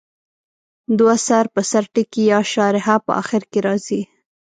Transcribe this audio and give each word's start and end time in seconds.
دوه 0.99 1.15
سر 1.27 1.43
په 1.53 1.61
سر 1.71 1.83
ټکي 1.93 2.23
یا 2.31 2.39
شارحه 2.53 2.95
په 3.05 3.11
اخر 3.21 3.41
کې 3.51 3.59
راځي. 3.67 4.01